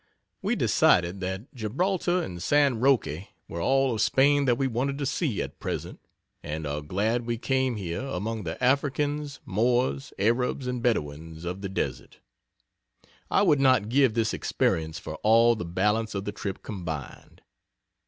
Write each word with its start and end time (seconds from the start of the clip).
We 0.41 0.55
decided 0.55 1.19
that 1.19 1.53
Gibraltar 1.53 2.23
and 2.23 2.41
San 2.41 2.79
Roque 2.79 3.27
were 3.47 3.61
all 3.61 3.93
of 3.93 4.01
Spain 4.01 4.45
that 4.45 4.57
we 4.57 4.65
wanted 4.65 4.97
to 4.97 5.05
see 5.05 5.43
at 5.43 5.59
present 5.59 5.99
and 6.41 6.65
are 6.65 6.81
glad 6.81 7.27
we 7.27 7.37
came 7.37 7.75
here 7.75 8.01
among 8.07 8.41
the 8.43 8.57
Africans, 8.63 9.41
Moors, 9.45 10.11
Arabs 10.17 10.65
and 10.65 10.81
Bedouins 10.81 11.45
of 11.45 11.61
the 11.61 11.69
desert. 11.69 12.17
I 13.29 13.43
would 13.43 13.59
not 13.59 13.89
give 13.89 14.15
this 14.15 14.33
experience 14.33 14.97
for 14.97 15.17
all 15.17 15.55
the 15.55 15.65
balance 15.65 16.15
of 16.15 16.25
the 16.25 16.31
trip 16.31 16.63
combined. 16.63 17.43